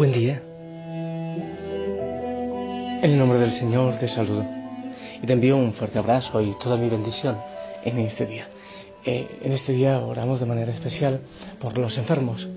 Buen 0.00 0.12
día. 0.12 0.42
En 3.02 3.10
el 3.10 3.18
nombre 3.18 3.38
del 3.38 3.52
Señor 3.52 3.98
te 3.98 4.08
saludo 4.08 4.46
y 5.22 5.26
te 5.26 5.34
envío 5.34 5.58
un 5.58 5.74
fuerte 5.74 5.98
abrazo 5.98 6.40
y 6.40 6.56
toda 6.58 6.78
mi 6.78 6.88
bendición 6.88 7.36
en 7.84 7.98
este 7.98 8.24
día. 8.24 8.48
Eh, 9.04 9.40
en 9.42 9.52
este 9.52 9.72
día 9.72 9.98
oramos 9.98 10.40
de 10.40 10.46
manera 10.46 10.72
especial 10.72 11.20
por 11.60 11.76
los 11.76 11.98
enfermos 11.98 12.48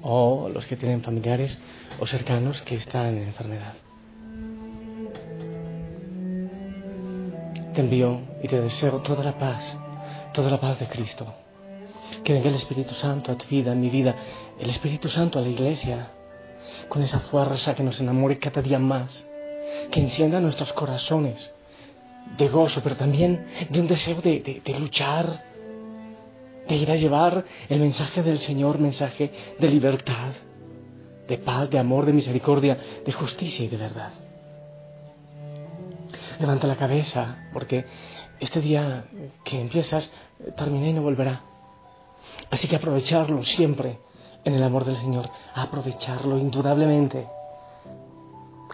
o 0.00 0.48
los 0.48 0.64
que 0.64 0.76
tienen 0.76 1.02
familiares 1.02 1.58
o 2.00 2.06
cercanos 2.06 2.62
que 2.62 2.76
están 2.76 3.08
en 3.08 3.24
enfermedad. 3.24 3.74
Te 7.74 7.80
envío 7.82 8.20
y 8.42 8.48
te 8.48 8.58
deseo 8.58 9.02
toda 9.02 9.22
la 9.22 9.36
paz, 9.36 9.76
toda 10.32 10.50
la 10.50 10.58
paz 10.58 10.80
de 10.80 10.86
Cristo. 10.86 11.26
Que 12.24 12.32
venga 12.32 12.48
el 12.48 12.54
Espíritu 12.54 12.94
Santo 12.94 13.32
a 13.32 13.36
tu 13.36 13.44
vida, 13.48 13.72
a 13.72 13.74
mi 13.74 13.90
vida, 13.90 14.14
el 14.58 14.70
Espíritu 14.70 15.10
Santo 15.10 15.38
a 15.38 15.42
la 15.42 15.48
iglesia, 15.48 16.12
con 16.88 17.02
esa 17.02 17.20
fuerza 17.20 17.74
que 17.74 17.82
nos 17.82 18.00
enamore 18.00 18.38
cada 18.38 18.62
día 18.62 18.78
más, 18.78 19.26
que 19.90 20.00
encienda 20.00 20.40
nuestros 20.40 20.72
corazones 20.72 21.52
de 22.36 22.48
gozo, 22.48 22.80
pero 22.82 22.96
también 22.96 23.46
de 23.70 23.80
un 23.80 23.86
deseo 23.86 24.20
de, 24.20 24.62
de, 24.64 24.78
luchar, 24.78 25.44
de 26.68 26.76
ir 26.76 26.90
a 26.90 26.96
llevar 26.96 27.44
el 27.68 27.80
mensaje 27.80 28.22
del 28.22 28.38
Señor, 28.38 28.78
mensaje 28.78 29.30
de 29.58 29.70
libertad, 29.70 30.32
de 31.28 31.38
paz, 31.38 31.70
de 31.70 31.78
amor, 31.78 32.06
de 32.06 32.12
misericordia, 32.12 32.78
de 33.04 33.12
justicia 33.12 33.64
y 33.64 33.68
de 33.68 33.76
verdad. 33.76 34.12
Levanta 36.38 36.66
la 36.66 36.76
cabeza, 36.76 37.48
porque 37.52 37.84
este 38.40 38.60
día 38.60 39.06
que 39.44 39.60
empiezas 39.60 40.12
termina 40.56 40.88
y 40.88 40.92
no 40.92 41.02
volverá. 41.02 41.42
Así 42.50 42.68
que 42.68 42.76
aprovecharlo 42.76 43.42
siempre 43.44 43.98
en 44.46 44.54
el 44.54 44.62
amor 44.62 44.84
del 44.84 44.96
Señor, 44.96 45.28
aprovecharlo 45.54 46.38
indudablemente. 46.38 47.26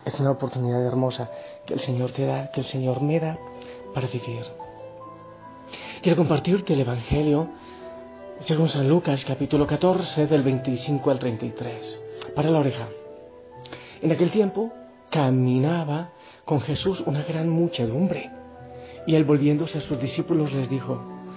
Es 0.05 0.21
una 0.21 0.33
oportunidad 0.33 0.85
hermosa 0.85 1.31
que 1.65 1.73
el 1.75 1.81
Señor 1.81 2.13
te 2.13 2.27
da, 2.27 2.51
que 2.51 2.61
el 2.61 2.67
Señor 2.67 3.01
me 3.01 3.19
da 3.19 3.39
para 3.95 4.07
vivir. 4.07 4.45
Quiero 6.03 6.19
compartirte 6.19 6.75
el 6.75 6.81
Evangelio 6.81 7.49
según 8.41 8.69
San 8.69 8.87
Lucas, 8.87 9.25
capítulo 9.25 9.67
14, 9.67 10.27
del 10.27 10.43
25 10.43 11.11
al 11.11 11.19
33. 11.19 12.05
Para 12.37 12.51
la 12.51 12.59
oreja. 12.59 12.89
En 14.03 14.13
aquel 14.13 14.31
tiempo 14.31 14.73
caminaba 15.09 16.11
con 16.45 16.61
Jesús 16.61 17.03
una 17.07 17.23
gran 17.23 17.49
muchedumbre. 17.49 18.31
Y 19.07 19.15
él 19.15 19.25
volviéndose 19.25 19.79
a 19.79 19.81
sus 19.81 19.99
discípulos 19.99 20.53
les 20.53 20.69
dijo, 20.69 21.01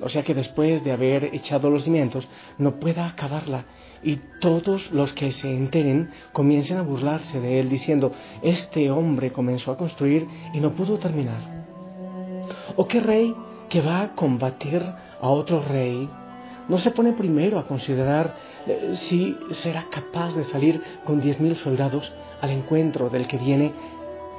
O 0.00 0.08
sea 0.08 0.22
que 0.22 0.34
después 0.34 0.82
de 0.84 0.92
haber 0.92 1.24
echado 1.34 1.70
los 1.70 1.84
cimientos 1.84 2.28
no 2.58 2.80
pueda 2.80 3.06
acabarla 3.06 3.64
y 4.02 4.16
todos 4.40 4.90
los 4.90 5.12
que 5.12 5.30
se 5.32 5.50
enteren 5.50 6.10
comiencen 6.32 6.78
a 6.78 6.82
burlarse 6.82 7.40
de 7.40 7.60
él 7.60 7.68
diciendo, 7.68 8.12
este 8.42 8.90
hombre 8.90 9.32
comenzó 9.32 9.72
a 9.72 9.76
construir 9.76 10.26
y 10.52 10.60
no 10.60 10.72
pudo 10.72 10.98
terminar. 10.98 11.40
¿O 12.76 12.88
qué 12.88 13.00
rey 13.00 13.34
que 13.68 13.80
va 13.80 14.02
a 14.02 14.14
combatir 14.14 14.82
a 14.82 15.28
otro 15.28 15.62
rey 15.62 16.08
no 16.68 16.78
se 16.78 16.90
pone 16.90 17.12
primero 17.12 17.58
a 17.58 17.66
considerar 17.66 18.36
eh, 18.66 18.92
si 18.94 19.36
será 19.50 19.86
capaz 19.90 20.34
de 20.34 20.44
salir 20.44 20.80
con 21.04 21.20
diez 21.20 21.40
mil 21.40 21.56
soldados 21.56 22.12
al 22.40 22.50
encuentro 22.50 23.10
del 23.10 23.26
que 23.26 23.38
viene 23.38 23.72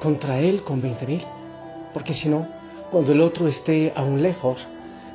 contra 0.02 0.40
él 0.40 0.64
con 0.64 0.82
veinte 0.82 1.06
mil? 1.06 1.24
Porque 1.94 2.14
si 2.14 2.30
no, 2.30 2.48
cuando 2.92 3.12
el 3.12 3.22
otro 3.22 3.48
esté 3.48 3.94
aún 3.96 4.22
lejos, 4.22 4.66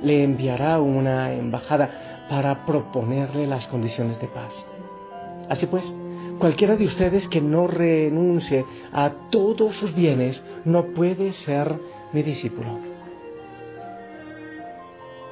le 0.02 0.22
enviará 0.22 0.80
una 0.80 1.32
embajada 1.32 2.26
para 2.28 2.66
proponerle 2.66 3.46
las 3.46 3.66
condiciones 3.68 4.20
de 4.20 4.28
paz. 4.28 4.66
Así 5.48 5.66
pues, 5.66 5.94
cualquiera 6.38 6.76
de 6.76 6.84
ustedes 6.84 7.26
que 7.28 7.40
no 7.40 7.66
renuncie 7.66 8.64
a 8.92 9.10
todos 9.30 9.74
sus 9.76 9.94
bienes 9.94 10.44
no 10.64 10.86
puede 10.92 11.32
ser 11.32 11.78
mi 12.12 12.22
discípulo. 12.22 12.78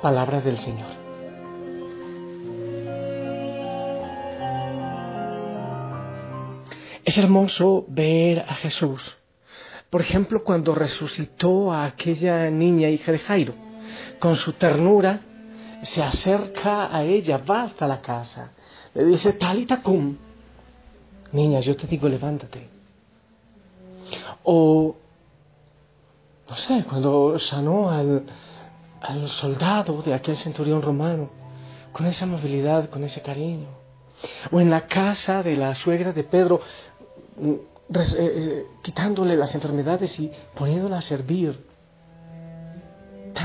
Palabra 0.00 0.40
del 0.40 0.58
Señor. 0.58 1.06
Es 7.04 7.16
hermoso 7.18 7.84
ver 7.88 8.40
a 8.40 8.54
Jesús. 8.56 9.16
Por 9.90 10.00
ejemplo, 10.00 10.42
cuando 10.42 10.74
resucitó 10.74 11.72
a 11.72 11.84
aquella 11.84 12.50
niña 12.50 12.88
hija 12.88 13.12
de 13.12 13.18
Jairo 13.20 13.65
con 14.18 14.36
su 14.36 14.52
ternura, 14.54 15.20
se 15.82 16.02
acerca 16.02 16.94
a 16.94 17.02
ella, 17.04 17.38
va 17.38 17.64
hasta 17.64 17.86
la 17.86 18.00
casa, 18.00 18.52
le 18.94 19.04
dice, 19.04 19.34
Talita 19.34 19.82
cum, 19.82 20.16
niña, 21.32 21.60
yo 21.60 21.76
te 21.76 21.86
digo, 21.86 22.08
levántate. 22.08 22.68
O, 24.44 24.96
no 26.48 26.54
sé, 26.54 26.84
cuando 26.88 27.38
sanó 27.38 27.90
al, 27.90 28.24
al 29.00 29.28
soldado 29.28 30.02
de 30.02 30.14
aquel 30.14 30.36
centurión 30.36 30.80
romano, 30.82 31.30
con 31.92 32.06
esa 32.06 32.24
amabilidad, 32.24 32.90
con 32.90 33.04
ese 33.04 33.22
cariño. 33.22 33.68
O 34.50 34.60
en 34.60 34.70
la 34.70 34.86
casa 34.86 35.42
de 35.42 35.56
la 35.56 35.74
suegra 35.74 36.12
de 36.12 36.24
Pedro, 36.24 36.60
eh, 38.18 38.66
quitándole 38.82 39.36
las 39.36 39.54
enfermedades 39.54 40.18
y 40.18 40.30
poniéndola 40.54 40.98
a 40.98 41.02
servir 41.02 41.64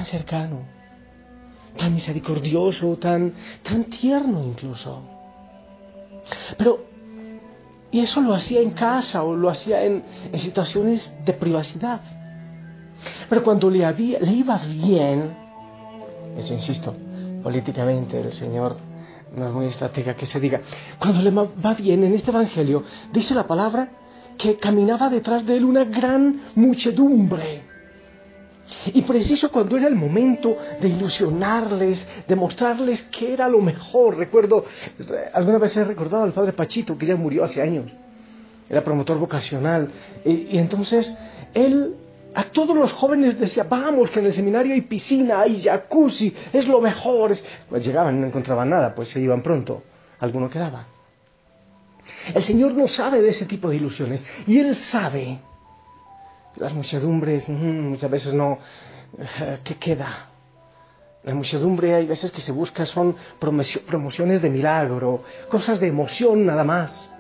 tan 0.02 0.06
cercano, 0.08 0.58
tan 1.78 1.94
misericordioso, 1.94 2.98
tan, 2.98 3.34
tan 3.62 3.84
tierno 3.84 4.44
incluso. 4.44 5.00
Pero, 6.58 6.86
y 7.92 8.00
eso 8.00 8.20
lo 8.22 8.34
hacía 8.34 8.62
en 8.62 8.72
casa 8.72 9.22
o 9.24 9.36
lo 9.36 9.48
hacía 9.48 9.84
en, 9.84 10.04
en 10.32 10.40
situaciones 10.40 11.14
de 11.24 11.34
privacidad. 11.34 12.02
Pero 13.30 13.44
cuando 13.44 13.70
le, 13.70 13.86
había, 13.86 14.20
le 14.20 14.32
iba 14.32 14.58
bien, 14.58 15.36
eso 16.36 16.54
insisto, 16.54 16.96
políticamente 17.44 18.20
el 18.20 18.34
Señor 18.34 18.78
no 19.36 19.48
es 19.48 19.54
muy 19.54 19.66
estratega 19.68 20.16
que 20.16 20.26
se 20.26 20.40
diga, 20.40 20.62
cuando 20.98 21.22
le 21.22 21.30
va 21.30 21.74
bien 21.76 22.04
en 22.04 22.14
este 22.14 22.32
Evangelio, 22.32 22.84
dice 23.14 23.36
la 23.36 23.46
palabra 23.46 23.92
que 24.36 24.58
caminaba 24.58 25.10
detrás 25.10 25.46
de 25.46 25.58
él 25.58 25.66
una 25.66 25.84
gran 25.84 26.42
muchedumbre 26.56 27.71
Y 28.94 29.02
preciso 29.04 29.52
cuando 29.52 29.78
era 29.78 29.88
el 29.88 29.96
momento 29.96 30.58
de 30.80 30.88
ilusionarles, 30.88 32.08
de 32.28 32.36
mostrarles 32.36 33.04
que 33.04 33.34
era 33.34 33.48
lo 33.48 33.62
mejor. 33.62 34.18
Recuerdo, 34.18 34.66
alguna 35.34 35.58
vez 35.58 35.76
he 35.78 35.84
recordado 35.84 36.24
al 36.24 36.34
padre 36.34 36.54
Pachito, 36.54 36.98
que 36.98 37.06
ya 37.06 37.16
murió 37.16 37.44
hace 37.44 37.62
años. 37.62 37.92
Era 38.70 38.84
promotor 38.84 39.18
vocacional. 39.18 39.90
Y, 40.26 40.58
entonces 40.58 41.16
él 41.54 41.96
a 42.34 42.46
todos 42.46 42.76
los 42.76 42.94
jóvenes 42.94 43.38
decía, 43.40 43.64
vamos, 43.64 44.10
que 44.10 44.20
en 44.20 44.28
el 44.28 44.34
seminario 44.34 44.74
hay 44.74 44.82
piscina, 44.82 45.42
hay 45.42 45.62
jacuzzi, 45.62 46.34
es 46.54 46.68
lo 46.68 46.80
mejor. 46.80 47.34
Pues 47.70 47.86
llegaban 47.86 48.22
no 48.22 48.28
encontraban 48.28 48.70
nada, 48.70 48.96
pues 48.96 49.10
se 49.10 49.20
iban 49.20 49.42
pronto. 49.42 49.84
Alguno 50.20 50.50
quedaba. 50.50 50.88
El 52.34 52.44
Señor 52.44 52.74
no 52.74 52.88
sabe 52.88 53.22
de 53.22 53.30
ese 53.30 53.46
tipo 53.46 53.70
de 53.70 53.76
ilusiones. 53.76 54.26
Y 54.48 54.60
Él 54.60 54.76
sabe 54.76 55.40
las 56.58 56.74
muchedumbres 56.74 57.48
mm, 57.48 57.90
muchas 57.90 58.12
veces 58.12 58.34
no... 58.34 58.60
Eh, 59.18 59.60
¿Qué 59.64 59.76
queda? 59.76 60.30
La 61.24 61.36
muchedumbre 61.36 61.94
hay 61.94 62.08
veces 62.08 62.32
que 62.32 62.42
se 62.42 62.52
busca 62.52 62.86
son 62.86 63.16
promociones 63.86 64.42
de 64.42 64.50
milagro, 64.50 65.24
cosas 65.50 65.80
de 65.80 65.88
emoción 65.88 66.46
nada 66.46 66.64
más. 66.64 67.12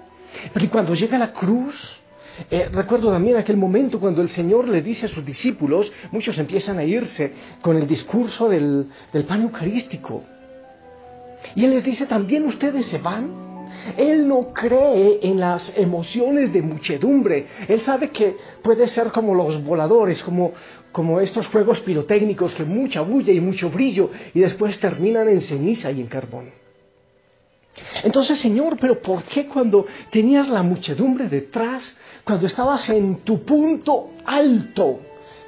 Pero 0.53 0.69
cuando 0.71 0.95
llega 0.95 1.19
la 1.19 1.33
cruz, 1.33 1.99
eh, 2.49 2.69
recuerdo 2.71 3.11
también 3.11 3.37
aquel 3.37 3.57
momento 3.57 3.99
cuando 3.99 4.21
el 4.21 4.29
Señor 4.29 4.67
le 4.69 4.81
dice 4.81 5.05
a 5.05 5.09
sus 5.09 5.23
discípulos, 5.23 5.91
muchos 6.11 6.37
empiezan 6.39 6.79
a 6.79 6.83
irse 6.83 7.33
con 7.61 7.77
el 7.77 7.87
discurso 7.87 8.49
del, 8.49 8.89
del 9.13 9.25
pan 9.25 9.43
eucarístico. 9.43 10.23
Y 11.53 11.65
Él 11.65 11.71
les 11.71 11.83
dice, 11.83 12.07
¿también 12.07 12.45
ustedes 12.45 12.87
se 12.87 12.97
van? 12.97 13.50
Él 13.97 14.27
no 14.27 14.53
cree 14.53 15.19
en 15.21 15.39
las 15.39 15.77
emociones 15.77 16.51
de 16.53 16.61
muchedumbre. 16.61 17.47
Él 17.67 17.81
sabe 17.81 18.09
que 18.09 18.37
puede 18.61 18.87
ser 18.87 19.11
como 19.11 19.33
los 19.33 19.63
voladores, 19.63 20.23
como, 20.23 20.51
como 20.91 21.19
estos 21.19 21.47
juegos 21.47 21.81
pirotécnicos 21.81 22.53
que 22.53 22.63
mucha 22.63 23.01
bulla 23.01 23.33
y 23.33 23.39
mucho 23.39 23.69
brillo 23.69 24.09
y 24.33 24.39
después 24.39 24.79
terminan 24.79 25.29
en 25.29 25.41
ceniza 25.41 25.91
y 25.91 26.01
en 26.01 26.07
carbón. 26.07 26.61
Entonces, 28.03 28.37
Señor, 28.39 28.77
pero 28.79 29.01
¿por 29.01 29.23
qué 29.23 29.47
cuando 29.47 29.85
tenías 30.09 30.49
la 30.49 30.63
muchedumbre 30.63 31.29
detrás, 31.29 31.95
cuando 32.23 32.47
estabas 32.47 32.89
en 32.89 33.17
tu 33.17 33.43
punto 33.43 34.09
alto, 34.25 34.99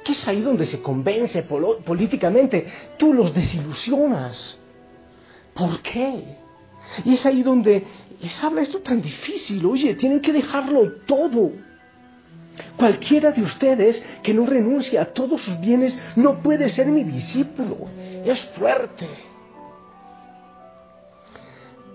que 0.02 0.12
es 0.12 0.28
ahí 0.28 0.40
donde 0.40 0.66
se 0.66 0.80
convence 0.80 1.42
políticamente, 1.42 2.66
tú 2.96 3.12
los 3.12 3.34
desilusionas? 3.34 4.58
¿Por 5.54 5.80
qué? 5.80 6.24
Y 7.04 7.14
es 7.14 7.26
ahí 7.26 7.42
donde 7.42 7.84
les 8.24 8.42
habla 8.42 8.62
esto 8.62 8.78
tan 8.78 9.02
difícil. 9.02 9.66
Oye, 9.66 9.94
tienen 9.96 10.20
que 10.20 10.32
dejarlo 10.32 10.92
todo. 11.06 11.52
Cualquiera 12.78 13.32
de 13.32 13.42
ustedes 13.42 14.02
que 14.22 14.32
no 14.32 14.46
renuncie 14.46 14.98
a 14.98 15.12
todos 15.12 15.42
sus 15.42 15.60
bienes 15.60 16.00
no 16.16 16.38
puede 16.42 16.70
ser 16.70 16.86
mi 16.86 17.04
discípulo. 17.04 17.76
Es 18.24 18.40
fuerte. 18.56 19.06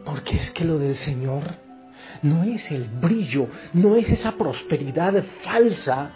Porque 0.06 0.38
es 0.38 0.52
que 0.52 0.66
lo 0.66 0.78
del 0.78 0.96
Señor 0.96 1.44
no 2.22 2.44
es 2.44 2.72
el 2.72 2.84
brillo, 2.84 3.48
no 3.74 3.96
es 3.96 4.12
esa 4.12 4.34
prosperidad 4.34 5.24
falsa 5.42 6.12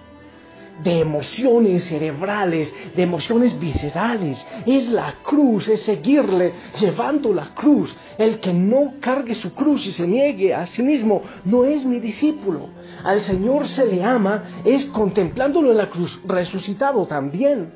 de 0.82 1.00
emociones 1.00 1.84
cerebrales, 1.86 2.74
de 2.96 3.04
emociones 3.04 3.58
viscerales. 3.60 4.44
Es 4.66 4.90
la 4.90 5.16
cruz, 5.22 5.68
es 5.68 5.82
seguirle 5.82 6.54
llevando 6.80 7.34
la 7.34 7.54
cruz. 7.54 7.96
El 8.18 8.40
que 8.40 8.54
no 8.54 8.96
cargue 9.00 9.36
su 9.36 9.54
cruz 9.54 9.86
y 9.86 9.92
se 9.92 10.08
niegue 10.08 10.54
a 10.54 10.66
sí 10.66 10.82
mismo 10.82 11.22
no 11.46 11.66
es 11.66 11.86
mi 11.86 12.00
discípulo. 12.00 12.70
Al 13.04 13.20
Señor 13.22 13.68
se 13.68 13.86
le 13.86 14.04
ama 14.04 14.62
es 14.66 14.86
contemplándolo 14.86 15.72
en 15.72 15.78
la 15.78 15.90
cruz, 15.90 16.20
resucitado 16.26 17.06
también. 17.06 17.74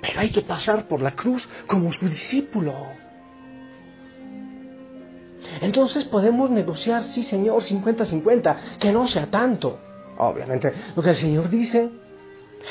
Pero 0.00 0.20
hay 0.20 0.30
que 0.30 0.42
pasar 0.42 0.88
por 0.88 1.00
la 1.00 1.12
cruz 1.12 1.48
como 1.66 1.92
su 1.92 2.08
discípulo. 2.08 2.74
Entonces 5.60 6.04
podemos 6.04 6.50
negociar, 6.50 7.02
sí 7.04 7.22
Señor, 7.22 7.62
50-50, 7.62 8.56
que 8.78 8.92
no 8.92 9.06
sea 9.06 9.26
tanto. 9.26 9.78
Obviamente, 10.18 10.72
lo 10.94 11.02
que 11.02 11.10
el 11.10 11.16
Señor 11.16 11.48
dice 11.48 11.90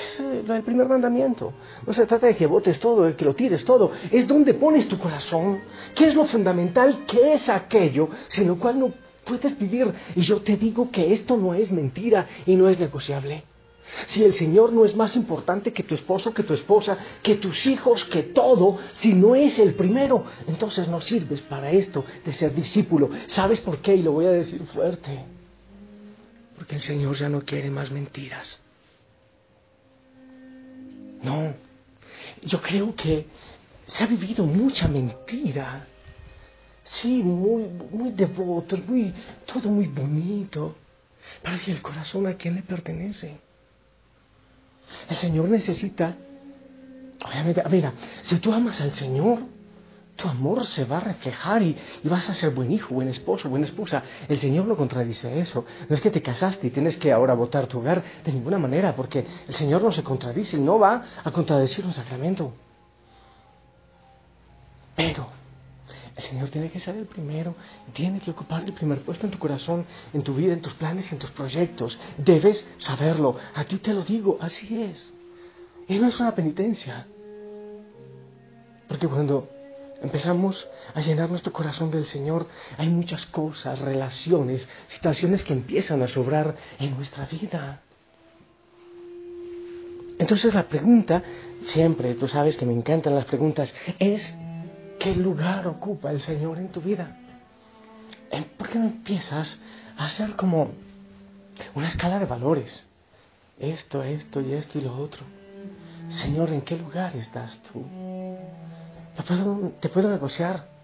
es 0.07 0.19
el 0.19 0.63
primer 0.63 0.87
mandamiento. 0.87 1.53
No 1.85 1.93
se 1.93 2.05
trata 2.05 2.27
de 2.27 2.35
que 2.35 2.45
votes 2.45 2.79
todo, 2.79 3.03
de 3.03 3.15
que 3.15 3.25
lo 3.25 3.33
tires 3.33 3.63
todo. 3.63 3.91
Es 4.11 4.27
donde 4.27 4.53
pones 4.53 4.87
tu 4.87 4.97
corazón. 4.97 5.61
¿Qué 5.93 6.07
es 6.07 6.15
lo 6.15 6.25
fundamental? 6.25 7.05
¿Qué 7.07 7.33
es 7.33 7.47
aquello 7.49 8.09
sin 8.27 8.47
lo 8.47 8.57
cual 8.57 8.79
no 8.79 8.93
puedes 9.23 9.57
vivir? 9.57 9.93
Y 10.15 10.21
yo 10.21 10.41
te 10.41 10.57
digo 10.57 10.89
que 10.91 11.13
esto 11.13 11.37
no 11.37 11.53
es 11.53 11.71
mentira 11.71 12.27
y 12.45 12.55
no 12.55 12.67
es 12.67 12.79
negociable. 12.79 13.43
Si 14.07 14.23
el 14.23 14.33
Señor 14.33 14.73
no 14.73 14.83
es 14.83 14.95
más 14.95 15.15
importante 15.15 15.71
que 15.71 15.83
tu 15.83 15.93
esposo, 15.93 16.33
que 16.33 16.43
tu 16.43 16.55
esposa, 16.55 16.97
que 17.21 17.35
tus 17.35 17.67
hijos, 17.67 18.03
que 18.05 18.23
todo, 18.23 18.79
si 18.95 19.13
no 19.13 19.35
es 19.35 19.59
el 19.59 19.75
primero, 19.75 20.23
entonces 20.47 20.87
no 20.87 20.99
sirves 20.99 21.41
para 21.41 21.71
esto 21.71 22.03
de 22.25 22.33
ser 22.33 22.53
discípulo. 22.53 23.11
¿Sabes 23.27 23.61
por 23.61 23.77
qué? 23.77 23.95
Y 23.95 24.01
lo 24.01 24.13
voy 24.13 24.25
a 24.25 24.31
decir 24.31 24.61
fuerte 24.65 25.34
porque 26.57 26.75
el 26.75 26.81
Señor 26.81 27.15
ya 27.15 27.29
no 27.29 27.41
quiere 27.41 27.69
más 27.69 27.91
mentiras. 27.91 28.61
No, 31.23 31.53
yo 32.43 32.61
creo 32.61 32.95
que 32.95 33.27
se 33.87 34.03
ha 34.03 34.07
vivido 34.07 34.45
mucha 34.45 34.87
mentira. 34.87 35.87
Sí, 36.83 37.23
muy, 37.23 37.63
muy 37.91 38.11
devotos, 38.11 38.85
muy, 38.87 39.13
todo 39.45 39.69
muy 39.69 39.87
bonito. 39.87 40.75
Pero 41.41 41.57
¿y 41.65 41.71
el 41.71 41.81
corazón 41.81 42.27
a 42.27 42.35
quién 42.35 42.55
le 42.55 42.61
pertenece? 42.61 43.39
El 45.09 45.15
Señor 45.17 45.49
necesita, 45.49 46.15
obviamente, 47.25 47.63
mira, 47.69 47.93
si 48.23 48.37
tú 48.37 48.53
amas 48.53 48.79
al 48.81 48.93
Señor, 48.93 49.39
tu 50.15 50.29
amor 50.29 50.65
se 50.65 50.85
va 50.85 50.97
a 50.97 51.01
reflejar 51.01 51.61
y, 51.61 51.77
vas 52.03 52.29
a 52.29 52.33
ser 52.33 52.51
buen 52.51 52.71
hijo, 52.71 52.93
buen 52.93 53.09
esposo, 53.09 53.49
buena 53.49 53.65
esposa. 53.65 54.03
El 54.27 54.39
Señor 54.39 54.65
no 54.65 54.77
contradice 54.77 55.39
eso. 55.39 55.65
No 55.89 55.95
es 55.95 56.01
que 56.01 56.09
te 56.09 56.21
casaste 56.21 56.67
y 56.67 56.69
tienes 56.69 56.97
que 56.97 57.11
ahora 57.11 57.33
votar 57.33 57.67
tu 57.67 57.79
hogar 57.79 58.03
de 58.23 58.31
ninguna 58.31 58.57
manera, 58.57 58.95
porque 58.95 59.25
el 59.47 59.55
Señor 59.55 59.83
no 59.83 59.91
se 59.91 60.03
contradice 60.03 60.57
y 60.57 60.61
no 60.61 60.79
va 60.79 61.03
a 61.23 61.31
contradecir 61.31 61.85
un 61.85 61.93
sacramento. 61.93 62.53
Pero 64.95 65.27
el 66.15 66.23
Señor 66.23 66.49
tiene 66.49 66.69
que 66.69 66.79
ser 66.79 66.95
el 66.95 67.07
primero, 67.07 67.53
tiene 67.91 68.21
que 68.21 68.31
ocupar 68.31 68.63
el 68.63 68.71
primer 68.71 69.01
puesto 69.01 69.25
en 69.25 69.33
tu 69.33 69.39
corazón, 69.39 69.85
en 70.13 70.23
tu 70.23 70.33
vida, 70.33 70.53
en 70.53 70.61
tus 70.61 70.73
planes 70.75 71.11
y 71.11 71.15
en 71.15 71.19
tus 71.19 71.31
proyectos. 71.31 71.99
Debes 72.17 72.65
saberlo. 72.77 73.35
A 73.53 73.65
ti 73.65 73.77
te 73.79 73.93
lo 73.93 74.03
digo, 74.03 74.37
así 74.39 74.81
es. 74.81 75.13
Y 75.89 75.99
no 75.99 76.07
es 76.07 76.17
una 76.21 76.33
penitencia. 76.33 77.05
Porque 78.87 79.07
cuando 79.07 79.49
empezamos 80.01 80.67
a 80.93 81.01
llenar 81.01 81.29
nuestro 81.29 81.53
corazón 81.53 81.91
del 81.91 82.05
Señor, 82.05 82.47
hay 82.77 82.89
muchas 82.89 83.25
cosas, 83.25 83.79
relaciones, 83.79 84.67
situaciones 84.87 85.43
que 85.43 85.53
empiezan 85.53 86.01
a 86.01 86.07
sobrar 86.07 86.55
en 86.79 86.95
nuestra 86.95 87.25
vida. 87.25 87.81
Entonces 90.17 90.53
la 90.53 90.63
pregunta, 90.63 91.23
siempre, 91.63 92.13
tú 92.15 92.27
sabes 92.27 92.57
que 92.57 92.65
me 92.65 92.73
encantan 92.73 93.15
las 93.15 93.25
preguntas, 93.25 93.75
es, 93.99 94.33
¿qué 94.99 95.15
lugar 95.15 95.67
ocupa 95.67 96.11
el 96.11 96.21
Señor 96.21 96.57
en 96.57 96.69
tu 96.69 96.81
vida? 96.81 97.17
¿Por 98.57 98.69
qué 98.69 98.79
no 98.79 98.85
empiezas 98.85 99.59
a 99.97 100.05
hacer 100.05 100.35
como 100.35 100.71
una 101.73 101.89
escala 101.89 102.19
de 102.19 102.25
valores? 102.25 102.85
Esto, 103.59 104.03
esto 104.03 104.41
y 104.41 104.53
esto 104.53 104.79
y 104.79 104.81
lo 104.81 104.97
otro. 104.97 105.23
Señor, 106.09 106.51
¿en 106.51 106.61
qué 106.61 106.77
lugar 106.77 107.15
estás 107.15 107.61
tú? 107.63 107.83
Te 109.79 109.89
puedo 109.89 110.09
negociar 110.09 110.75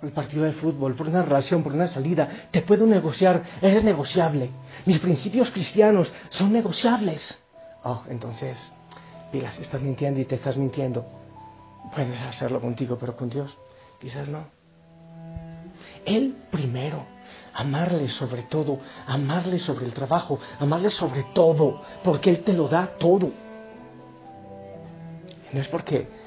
por 0.00 0.08
el 0.08 0.14
partido 0.14 0.44
de 0.44 0.52
fútbol, 0.52 0.94
por 0.94 1.08
una 1.08 1.22
relación, 1.22 1.62
por 1.62 1.74
una 1.74 1.86
salida. 1.86 2.28
Te 2.50 2.62
puedo 2.62 2.86
negociar, 2.86 3.42
eres 3.60 3.84
negociable. 3.84 4.50
Mis 4.86 4.98
principios 4.98 5.50
cristianos 5.50 6.10
son 6.30 6.52
negociables. 6.52 7.42
Oh, 7.84 8.02
entonces, 8.08 8.72
digas, 9.32 9.58
estás 9.58 9.82
mintiendo 9.82 10.20
y 10.20 10.24
te 10.24 10.36
estás 10.36 10.56
mintiendo. 10.56 11.04
Puedes 11.94 12.22
hacerlo 12.24 12.60
contigo, 12.60 12.96
pero 12.98 13.14
con 13.14 13.28
Dios 13.28 13.56
quizás 14.00 14.28
no. 14.28 14.44
Él 16.06 16.34
primero, 16.50 17.04
amarle 17.52 18.08
sobre 18.08 18.42
todo, 18.44 18.78
amarle 19.06 19.58
sobre 19.58 19.84
el 19.84 19.92
trabajo, 19.92 20.40
amarle 20.58 20.88
sobre 20.88 21.24
todo, 21.34 21.82
porque 22.02 22.30
Él 22.30 22.42
te 22.42 22.54
lo 22.54 22.68
da 22.68 22.86
todo. 22.98 23.30
No 25.52 25.60
es 25.60 25.68
porque 25.68 26.19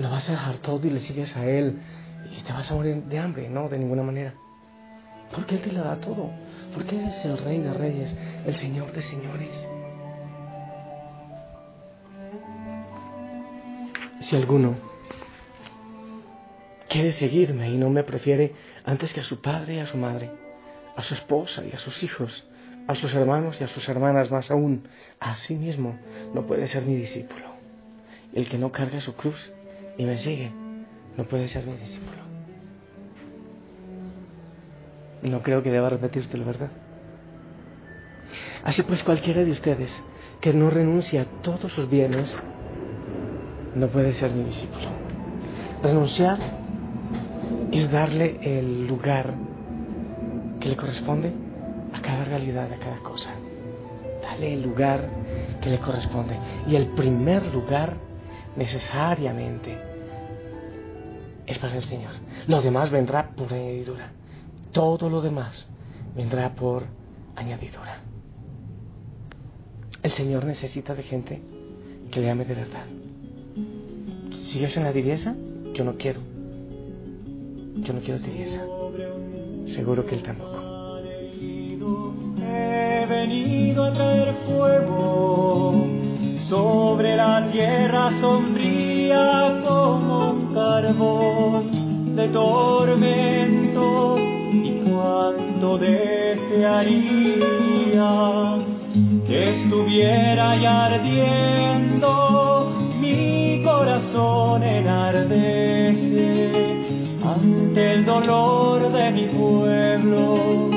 lo 0.00 0.08
vas 0.08 0.28
a 0.30 0.32
dejar 0.32 0.56
todo 0.58 0.86
y 0.86 0.90
le 0.90 1.00
sigues 1.00 1.36
a 1.36 1.46
Él 1.46 1.78
y 2.34 2.40
te 2.42 2.52
vas 2.52 2.70
a 2.70 2.74
morir 2.74 3.02
de 3.04 3.18
hambre, 3.18 3.50
no, 3.50 3.68
de 3.68 3.78
ninguna 3.78 4.02
manera. 4.02 4.34
Porque 5.30 5.56
Él 5.56 5.60
te 5.60 5.72
lo 5.72 5.84
da 5.84 5.96
todo. 6.00 6.30
Porque 6.72 6.98
Él 6.98 7.06
es 7.06 7.24
el 7.24 7.36
Rey 7.36 7.58
de 7.58 7.74
Reyes, 7.74 8.16
el 8.46 8.54
Señor 8.54 8.92
de 8.92 9.02
Señores. 9.02 9.68
Si 14.20 14.36
alguno 14.36 14.74
quiere 16.88 17.12
seguirme 17.12 17.70
y 17.70 17.76
no 17.76 17.90
me 17.90 18.02
prefiere 18.02 18.54
antes 18.84 19.12
que 19.12 19.20
a 19.20 19.24
su 19.24 19.40
padre 19.42 19.74
y 19.74 19.78
a 19.80 19.86
su 19.86 19.98
madre, 19.98 20.30
a 20.96 21.02
su 21.02 21.14
esposa 21.14 21.62
y 21.64 21.72
a 21.72 21.78
sus 21.78 22.02
hijos, 22.02 22.46
a 22.88 22.94
sus 22.94 23.14
hermanos 23.14 23.60
y 23.60 23.64
a 23.64 23.68
sus 23.68 23.86
hermanas 23.88 24.30
más 24.30 24.50
aún, 24.50 24.88
a 25.20 25.36
sí 25.36 25.56
mismo, 25.56 25.98
no 26.32 26.46
puede 26.46 26.66
ser 26.68 26.84
mi 26.84 26.96
discípulo. 26.96 27.50
El 28.32 28.48
que 28.48 28.56
no 28.56 28.72
carga 28.72 29.00
su 29.00 29.14
cruz 29.14 29.52
y 30.00 30.04
me 30.06 30.16
sigue 30.16 30.50
no 31.18 31.24
puede 31.24 31.46
ser 31.48 31.66
mi 31.66 31.76
discípulo. 31.76 32.22
No 35.22 35.42
creo 35.42 35.62
que 35.62 35.70
deba 35.70 35.90
repetírtelo, 35.90 36.46
¿verdad? 36.46 36.70
Así 38.64 38.82
pues, 38.82 39.02
cualquiera 39.02 39.44
de 39.44 39.50
ustedes 39.50 40.02
que 40.40 40.54
no 40.54 40.70
renuncia 40.70 41.22
a 41.22 41.24
todos 41.42 41.70
sus 41.70 41.90
bienes 41.90 42.40
no 43.74 43.88
puede 43.88 44.14
ser 44.14 44.30
mi 44.30 44.44
discípulo. 44.44 44.88
Renunciar 45.82 46.38
es 47.70 47.90
darle 47.90 48.38
el 48.40 48.86
lugar 48.86 49.34
que 50.60 50.70
le 50.70 50.76
corresponde 50.76 51.30
a 51.92 52.00
cada 52.00 52.24
realidad, 52.24 52.72
a 52.72 52.78
cada 52.78 53.00
cosa. 53.00 53.32
Dale 54.22 54.54
el 54.54 54.62
lugar 54.62 55.10
que 55.60 55.68
le 55.68 55.78
corresponde. 55.78 56.38
Y 56.66 56.76
el 56.76 56.86
primer 56.92 57.52
lugar 57.52 57.98
necesariamente 58.56 59.89
es 61.50 61.58
para 61.58 61.76
el 61.76 61.82
Señor. 61.82 62.12
Lo 62.46 62.62
demás 62.62 62.90
vendrá 62.90 63.30
por 63.30 63.52
añadidura. 63.52 64.12
Todo 64.72 65.10
lo 65.10 65.20
demás 65.20 65.68
vendrá 66.14 66.54
por 66.54 66.84
añadidura. 67.34 67.98
El 70.02 70.10
Señor 70.12 70.44
necesita 70.44 70.94
de 70.94 71.02
gente 71.02 71.42
que 72.10 72.20
le 72.20 72.30
ame 72.30 72.44
de 72.44 72.54
verdad. 72.54 72.86
Si 74.32 74.60
yo 74.60 74.68
soy 74.68 74.82
una 74.82 74.92
tibieza, 74.92 75.34
yo 75.74 75.84
no 75.84 75.96
quiero. 75.96 76.20
Yo 77.76 77.94
no 77.94 78.00
quiero 78.00 78.20
tibieza. 78.20 78.62
Seguro 79.66 80.06
que 80.06 80.14
Él 80.14 80.22
tampoco. 80.22 80.58
He 82.42 83.06
venido 83.06 83.84
a 83.84 83.92
traer 83.92 84.34
fuego 84.46 85.84
sobre 86.48 87.16
la 87.16 87.50
tierra 87.52 88.20
sombría 88.20 89.62
como 89.66 90.30
un 90.30 90.54
carbón 90.54 91.29
tormento 92.32 94.18
y 94.18 94.82
cuánto 94.84 95.78
desearía 95.78 97.10
que 99.26 99.50
estuviera 99.50 100.56
ya 100.60 100.86
ardiendo 100.86 102.72
mi 103.00 103.62
corazón 103.64 104.62
enardece 104.62 106.20
ante 107.24 107.92
el 107.94 108.04
dolor 108.04 108.92
de 108.92 109.10
mi 109.12 109.26
pueblo 109.28 110.70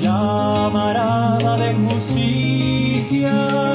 llamarada 0.00 1.56
de 1.56 1.74
justicia 1.74 3.71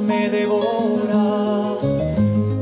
me 0.00 0.28
devora. 0.30 1.76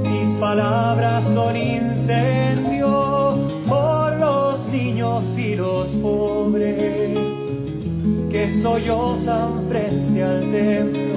Mis 0.03 0.41
palabras 0.41 1.25
son 1.35 1.57
incendio 1.57 3.37
por 3.69 4.17
los 4.19 4.69
niños 4.69 5.25
y 5.39 5.55
los 5.55 5.89
pobres 6.03 7.19
que 8.31 8.63
sollozan 8.63 9.69
frente 9.69 10.23
al 10.23 10.41
templo. 10.53 11.08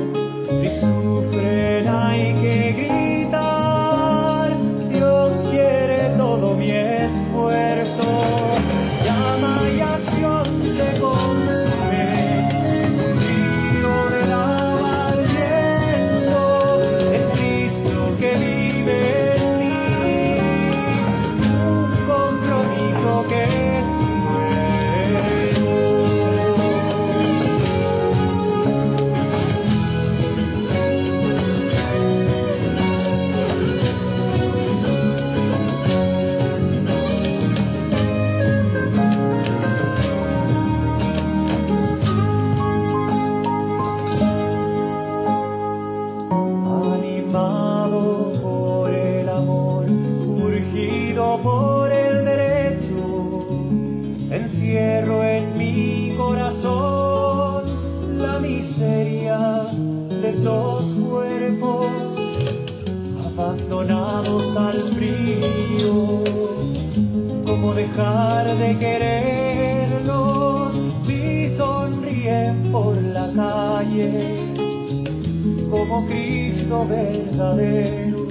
Como 75.82 76.06
Cristo 76.06 76.88
verdadero. 76.88 78.28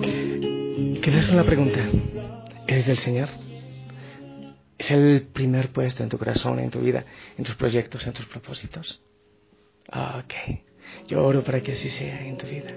Quedas 1.02 1.26
con 1.26 1.36
la 1.36 1.42
pregunta. 1.42 1.80
¿Eres 2.68 2.86
del 2.86 2.96
Señor? 2.98 3.28
¿Es 4.78 4.92
el 4.92 5.26
primer 5.32 5.70
puesto 5.70 6.04
en 6.04 6.08
tu 6.08 6.16
corazón, 6.16 6.60
en 6.60 6.70
tu 6.70 6.78
vida, 6.78 7.04
en 7.36 7.44
tus 7.44 7.56
proyectos, 7.56 8.06
en 8.06 8.12
tus 8.12 8.26
propósitos? 8.26 9.02
Ok. 9.88 10.60
Yo 11.08 11.24
oro 11.24 11.42
para 11.42 11.60
que 11.60 11.72
así 11.72 11.88
sea 11.88 12.24
en 12.24 12.36
tu 12.36 12.46
vida. 12.46 12.70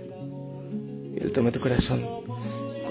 Él 1.22 1.32
tome 1.32 1.51
tu 1.51 1.60
corazón 1.60 2.03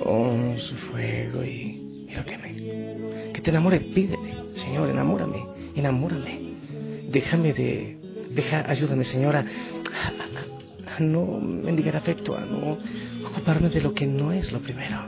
con 0.05 0.57
su 0.59 0.77
fuego 0.77 1.43
y, 1.43 2.07
y 2.09 2.15
lo 2.15 2.25
queme. 2.25 3.33
Que 3.33 3.41
te 3.41 3.51
enamore, 3.51 3.81
pídele. 3.81 4.55
Señor, 4.55 4.89
enamórame, 4.89 5.47
enamórame. 5.75 6.53
Déjame 7.11 7.53
de... 7.53 7.99
Deja, 8.31 8.65
ayúdame, 8.71 9.05
Señora, 9.05 9.45
a, 10.97 11.01
no 11.01 11.41
mendigar 11.41 11.97
afecto, 11.97 12.37
a 12.37 12.41
no 12.41 12.79
ocuparme 13.29 13.69
de 13.69 13.81
lo 13.81 13.95
que 13.95 14.07
no 14.07 14.33
es 14.33 14.53
lo 14.53 14.61
primero. 14.61 15.07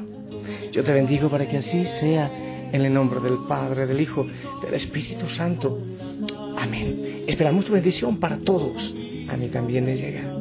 Yo 0.73 0.83
te 0.83 0.93
bendigo 0.93 1.29
para 1.29 1.49
que 1.49 1.59
así 1.59 1.85
sea 2.01 2.31
en 2.73 2.81
el 2.81 2.93
nombre 2.93 3.21
del 3.21 3.39
Padre, 3.49 3.87
del 3.87 4.01
Hijo, 4.01 4.27
del 4.63 4.75
Espíritu 4.75 5.29
Santo. 5.29 5.79
Amén. 6.59 7.25
Esperamos 7.27 7.65
tu 7.65 7.73
bendición 7.73 8.19
para 8.19 8.39
todos. 8.39 8.95
A 9.29 9.37
mí 9.37 9.49
también 9.49 9.85
me 9.85 9.97
llega. 9.97 10.35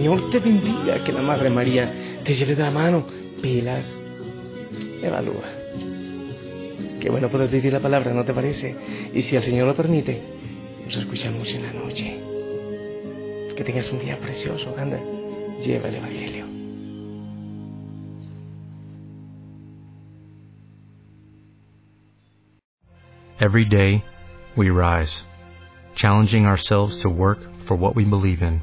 Señor 0.00 0.30
te 0.30 0.38
bendiga, 0.38 1.04
que 1.04 1.12
la 1.12 1.20
Madre 1.20 1.50
María 1.50 2.22
te 2.24 2.34
lleve 2.34 2.54
de 2.54 2.62
la 2.62 2.70
mano. 2.70 3.04
Pilas, 3.42 3.98
evalúa. 5.02 5.44
Qué 6.98 7.10
bueno 7.10 7.28
poder 7.28 7.50
vivir 7.50 7.74
la 7.74 7.80
palabra, 7.80 8.14
¿no 8.14 8.24
te 8.24 8.32
parece? 8.32 8.74
Y 9.12 9.20
si 9.20 9.36
el 9.36 9.42
Señor 9.42 9.66
lo 9.66 9.76
permite, 9.76 10.18
nos 10.86 10.96
escuchamos 10.96 11.52
en 11.52 11.62
la 11.64 11.72
noche. 11.74 12.18
Que 13.54 13.62
tengas 13.62 13.92
un 13.92 13.98
día 13.98 14.18
precioso, 14.18 14.74
anda, 14.78 14.98
lleva 15.62 15.90
el 15.90 15.96
Evangelio. 15.96 16.46
Every 23.38 23.66
day 23.66 24.02
we 24.56 24.70
rise, 24.70 25.24
challenging 25.94 26.46
ourselves 26.46 26.96
to 27.02 27.10
work 27.10 27.40
for 27.66 27.76
what 27.76 27.94
we 27.94 28.06
believe 28.06 28.40
in. 28.40 28.62